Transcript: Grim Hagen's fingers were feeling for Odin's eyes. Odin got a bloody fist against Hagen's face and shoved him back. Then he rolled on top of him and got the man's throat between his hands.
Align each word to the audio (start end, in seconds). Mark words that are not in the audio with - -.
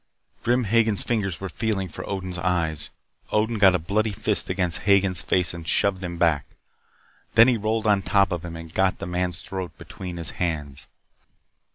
Grim 0.41 0.63
Hagen's 0.63 1.03
fingers 1.03 1.39
were 1.39 1.47
feeling 1.47 1.87
for 1.87 2.03
Odin's 2.09 2.39
eyes. 2.39 2.89
Odin 3.31 3.59
got 3.59 3.75
a 3.75 3.77
bloody 3.77 4.11
fist 4.11 4.49
against 4.49 4.79
Hagen's 4.79 5.21
face 5.21 5.53
and 5.53 5.67
shoved 5.67 6.03
him 6.03 6.17
back. 6.17 6.47
Then 7.35 7.47
he 7.47 7.55
rolled 7.55 7.85
on 7.85 8.01
top 8.01 8.31
of 8.31 8.43
him 8.43 8.55
and 8.55 8.73
got 8.73 8.97
the 8.97 9.05
man's 9.05 9.43
throat 9.43 9.77
between 9.77 10.17
his 10.17 10.31
hands. 10.41 10.87